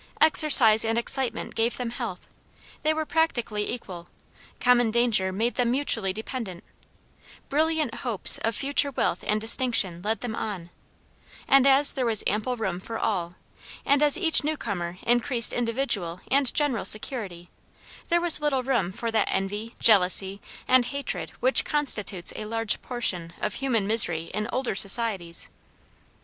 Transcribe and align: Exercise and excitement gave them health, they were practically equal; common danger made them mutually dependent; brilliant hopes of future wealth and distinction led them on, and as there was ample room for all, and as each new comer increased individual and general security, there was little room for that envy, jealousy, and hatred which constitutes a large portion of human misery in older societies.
Exercise 0.19 0.83
and 0.83 0.97
excitement 0.97 1.53
gave 1.53 1.77
them 1.77 1.91
health, 1.91 2.25
they 2.81 2.91
were 2.91 3.05
practically 3.05 3.69
equal; 3.71 4.09
common 4.59 4.89
danger 4.89 5.31
made 5.31 5.53
them 5.53 5.69
mutually 5.69 6.11
dependent; 6.11 6.63
brilliant 7.49 7.93
hopes 7.93 8.39
of 8.39 8.55
future 8.55 8.89
wealth 8.89 9.23
and 9.27 9.39
distinction 9.39 10.01
led 10.01 10.21
them 10.21 10.35
on, 10.35 10.71
and 11.47 11.67
as 11.67 11.93
there 11.93 12.07
was 12.07 12.23
ample 12.25 12.57
room 12.57 12.79
for 12.79 12.97
all, 12.97 13.35
and 13.85 14.01
as 14.01 14.17
each 14.17 14.43
new 14.43 14.57
comer 14.57 14.97
increased 15.03 15.53
individual 15.53 16.19
and 16.31 16.51
general 16.55 16.83
security, 16.83 17.51
there 18.07 18.19
was 18.19 18.41
little 18.41 18.63
room 18.63 18.91
for 18.91 19.11
that 19.11 19.29
envy, 19.29 19.75
jealousy, 19.79 20.41
and 20.67 20.85
hatred 20.85 21.29
which 21.41 21.63
constitutes 21.63 22.33
a 22.35 22.45
large 22.45 22.81
portion 22.81 23.33
of 23.39 23.53
human 23.53 23.85
misery 23.85 24.31
in 24.33 24.49
older 24.51 24.73
societies. 24.73 25.47